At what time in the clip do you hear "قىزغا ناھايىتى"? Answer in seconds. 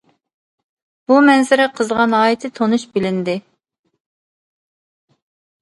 1.79-2.51